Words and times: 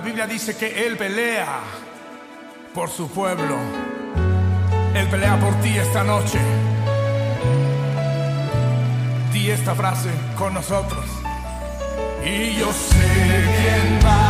La 0.00 0.06
Biblia 0.06 0.26
dice 0.26 0.56
que 0.56 0.86
Él 0.86 0.96
pelea 0.96 1.60
por 2.72 2.88
su 2.88 3.10
pueblo. 3.10 3.58
Él 4.94 5.06
pelea 5.08 5.38
por 5.38 5.54
ti 5.56 5.76
esta 5.76 6.02
noche. 6.02 6.38
Di 9.30 9.50
esta 9.50 9.74
frase 9.74 10.08
con 10.38 10.54
nosotros. 10.54 11.04
Y 12.24 12.54
yo 12.54 12.72
sé 12.72 13.44
quién 13.58 14.00
va. 14.02 14.29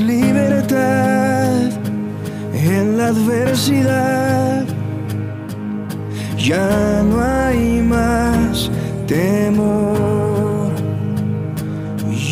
libertad 0.00 1.70
en 2.52 2.96
la 2.98 3.08
adversidad. 3.08 4.64
Ya 6.38 7.02
no 7.02 7.20
hay 7.20 7.80
más 7.82 8.70
temor. 9.06 10.72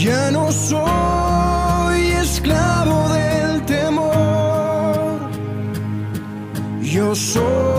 Ya 0.01 0.31
no 0.31 0.51
soy 0.51 2.01
esclavo 2.23 3.09
del 3.11 3.63
temor. 3.67 5.31
Yo 6.83 7.15
soy 7.15 7.72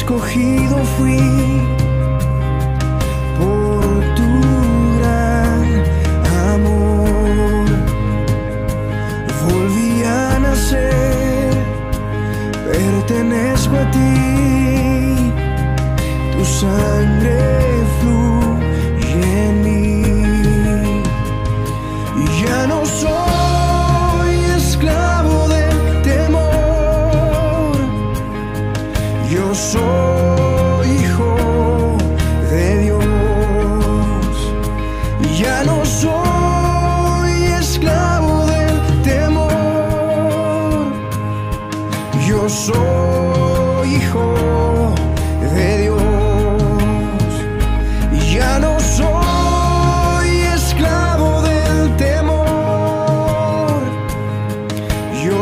escogido 0.00 0.76
fui 0.96 1.18
por 3.38 4.02
tu 4.16 4.30
gran 4.96 5.66
amor. 6.54 7.66
Volví 9.44 10.02
a 10.04 10.38
nacer, 10.38 11.52
pertenezco 12.72 13.76
a 13.76 13.90
ti, 13.90 15.32
tu 16.32 16.44
sangre. 16.44 17.59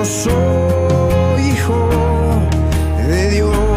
soy 0.04 1.42
hijo 1.42 1.88
de 3.08 3.30
Dios. 3.30 3.67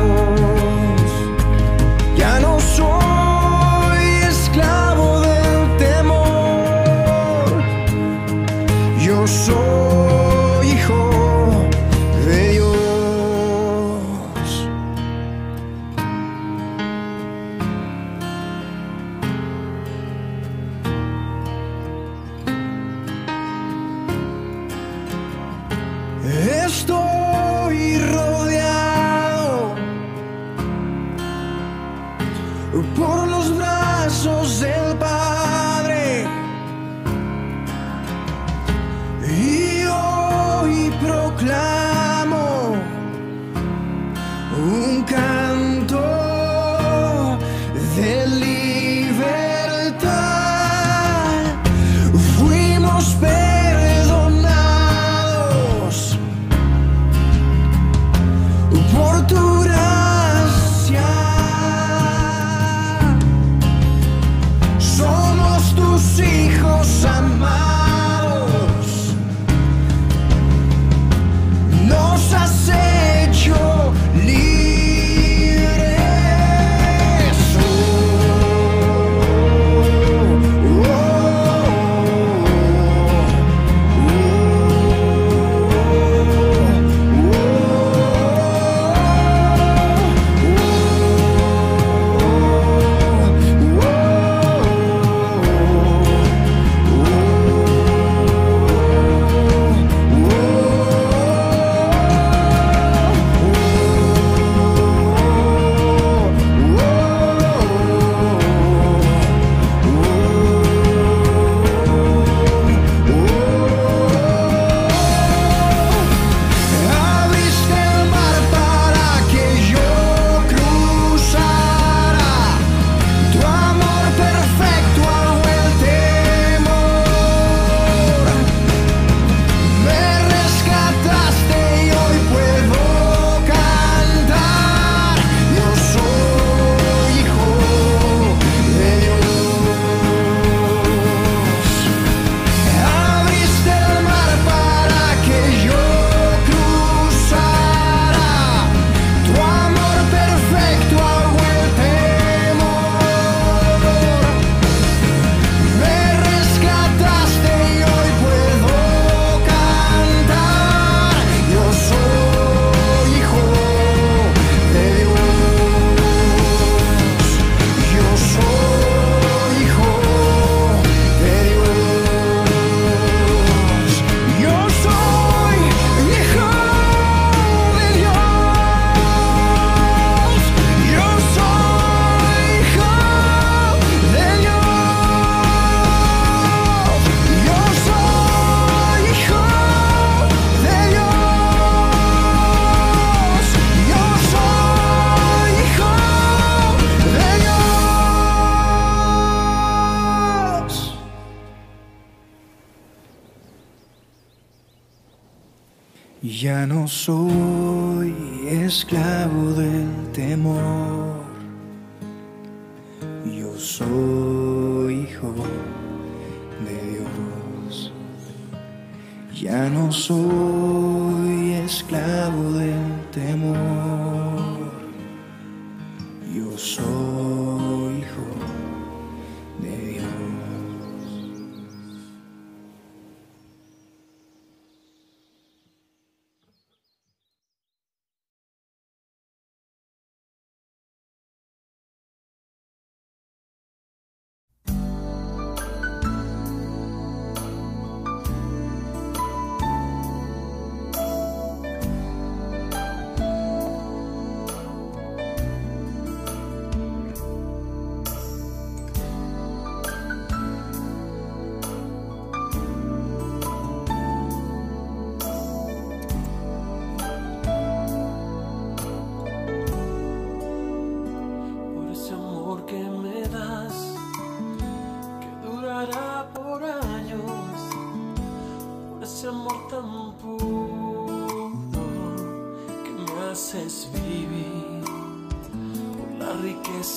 Ya 219.41 219.67
no 219.71 219.91
soy 219.91 221.53
esclavo 221.65 222.51
del 222.51 223.10
temor. 223.12 224.00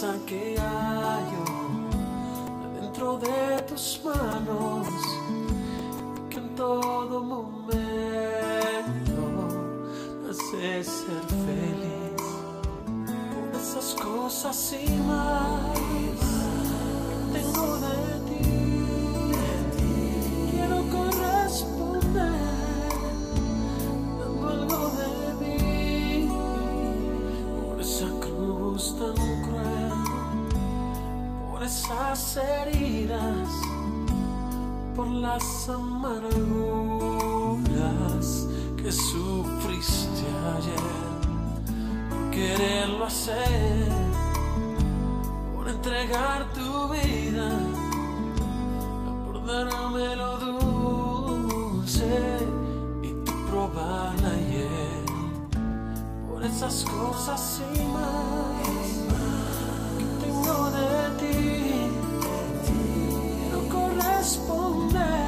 cosa 0.04 0.18
que 0.26 0.56
hay. 0.58 1.03
quererlo 42.34 43.04
hacer, 43.04 43.88
por 45.54 45.68
entregar 45.68 46.52
tu 46.52 46.88
vida, 46.88 47.48
por 49.24 49.46
darme 49.46 50.16
lo 50.16 50.38
dulce 50.38 52.04
y 53.02 53.08
tú 53.24 53.32
probarla 53.48 54.30
ayer, 54.30 55.04
por 56.28 56.42
esas 56.44 56.84
cosas 56.84 57.62
y 57.74 57.82
más 57.94 58.64
que 59.98 60.04
tengo 60.24 60.70
de 60.70 60.90
ti, 61.20 61.90
no 63.52 63.58
corresponde. 63.68 65.23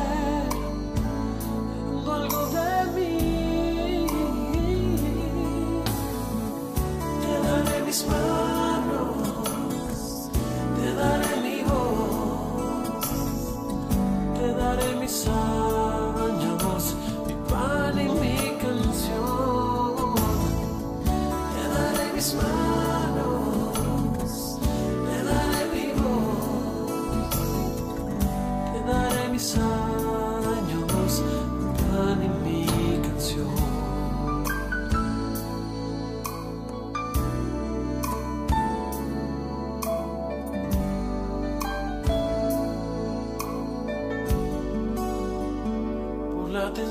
smile. 7.92 8.45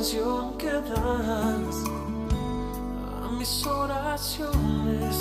que 0.05 0.69
das 0.69 1.77
a 3.23 3.27
mis 3.31 3.65
oraciones, 3.65 5.17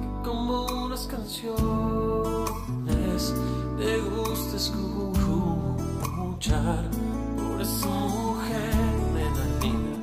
que 0.00 0.08
como 0.24 0.64
unas 0.86 1.06
canciones 1.06 1.60
te 3.76 4.00
gusta 4.00 4.56
escuchar 4.56 5.22
por 7.36 7.60
esa 7.60 7.88
mujer 7.88 8.74
menanina 9.12 10.00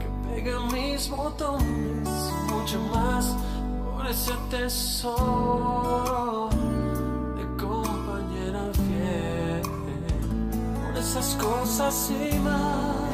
que 0.00 0.08
pega 0.28 0.58
mis 0.72 1.08
botones 1.08 2.32
mucho 2.48 2.80
más 2.92 3.32
por 3.94 4.04
ese 4.08 4.34
tesoro. 4.50 6.51
sa. 11.72 13.11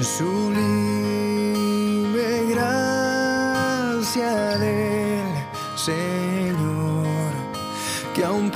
Sublime 0.00 0.54
gracia 2.50 4.30
del 4.58 5.26
Señor, 5.74 7.32
que 8.14 8.24
aún 8.24 8.48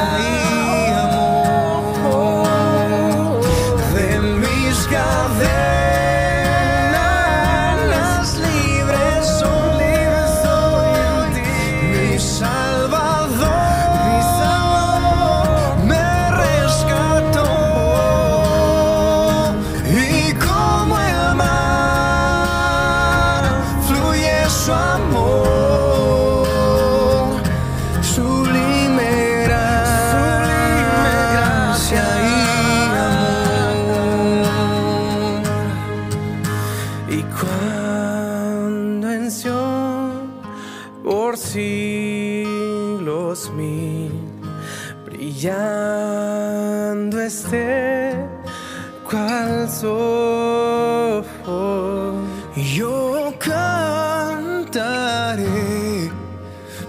Olha 0.00 0.14
aí. 0.14 0.47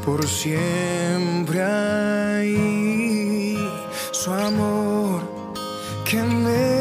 por 0.06 0.26
siempre 0.28 1.62
ahí. 1.62 3.58
Su 4.12 4.32
amor 4.32 5.22
que 6.06 6.24
me 6.24 6.79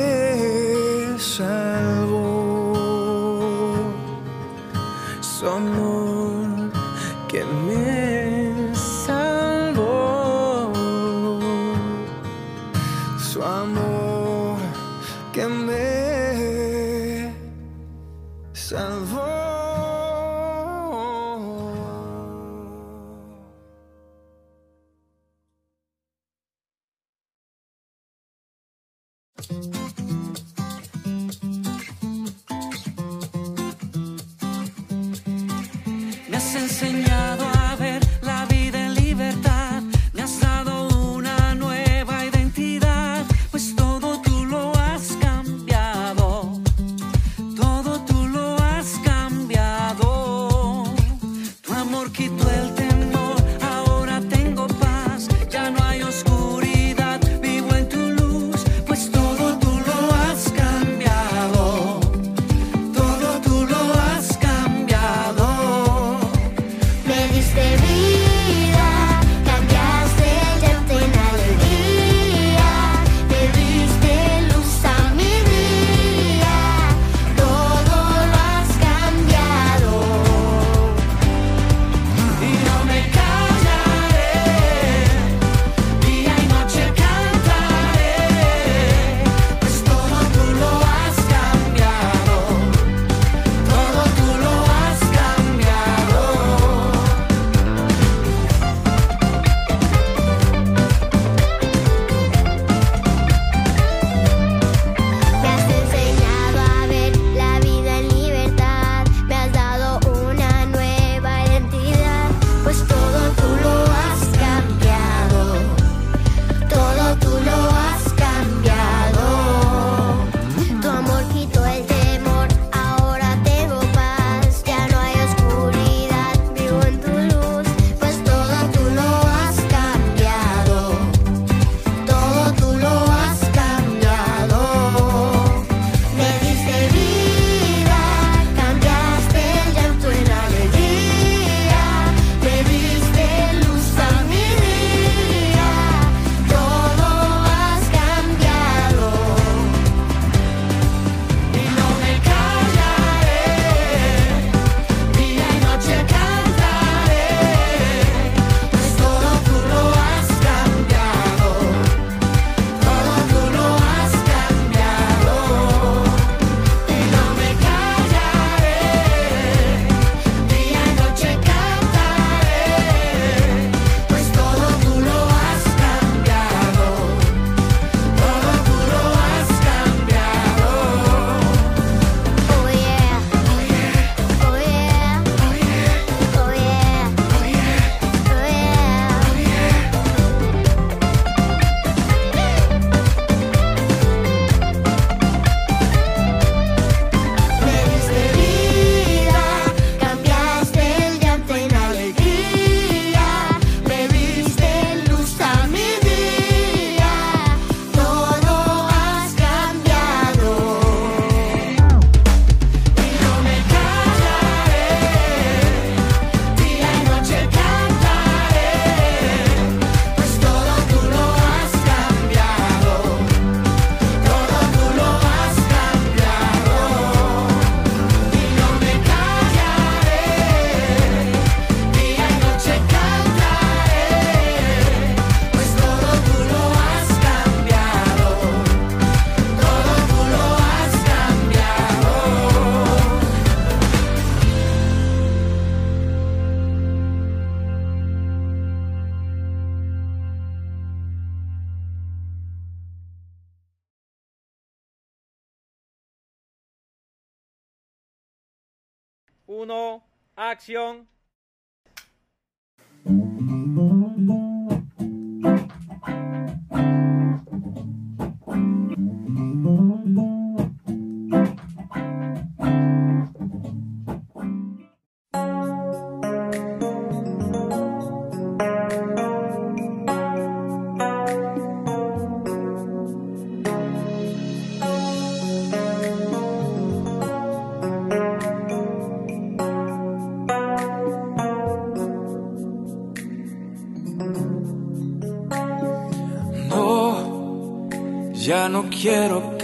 1, 259.59 260.05
acción. 260.37 261.09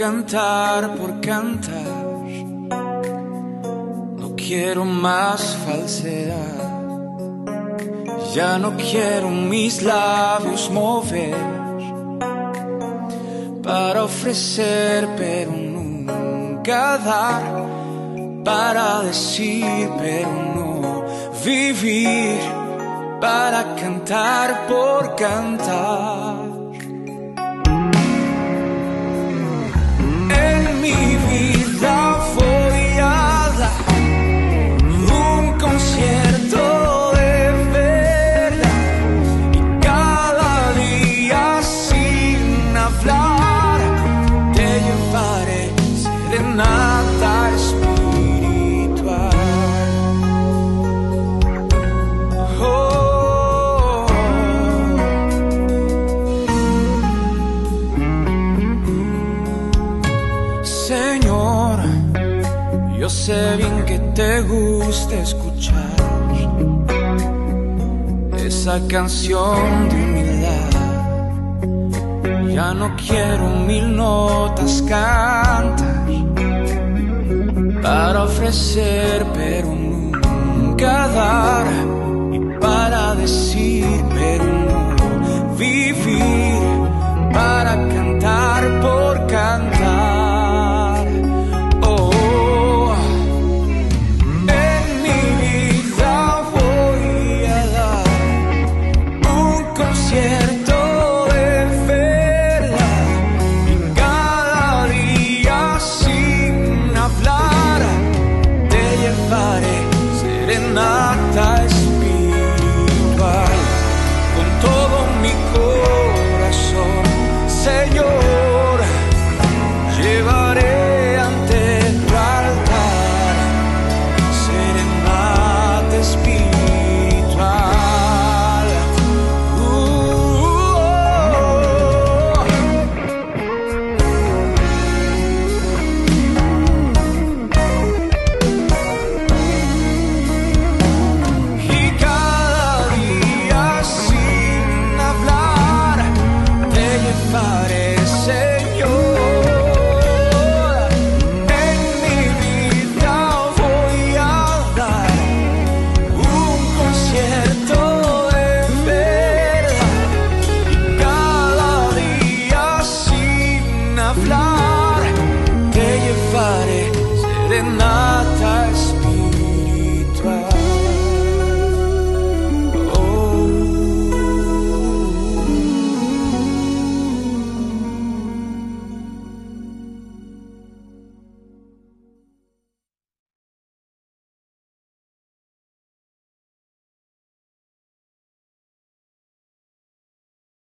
cantar 0.05 0.95
por 0.97 1.19
cantar. 1.19 1.95
No 4.21 4.35
quiero 4.35 4.85
más 4.85 5.41
falsedad. 5.65 6.61
Ya 8.35 8.59
no 8.59 8.77
quiero 8.77 9.29
mis 9.31 9.81
labios 9.81 10.69
mover 10.69 11.35
para 13.63 14.03
ofrecer, 14.03 15.07
pero 15.17 15.51
nunca 15.51 16.99
dar. 16.99 17.43
Para 18.43 19.01
decir, 19.01 19.89
pero 19.97 20.29
no 20.55 21.03
vivir. 21.43 22.41
Para 23.19 23.73
cantar 23.75 24.67
por 24.67 25.15
cantar. 25.15 26.54
te 64.15 64.41
gusta 64.43 65.15
escuchar 65.15 65.93
esa 68.37 68.79
canción 68.87 69.89
de 69.89 69.95
humildad. 69.95 70.71
Ya 72.53 72.73
no 72.73 72.95
quiero 72.95 73.49
mil 73.67 73.93
notas 73.93 74.81
cantar 74.83 76.05
para 77.83 78.23
ofrecer, 78.23 79.25
pero 79.33 79.74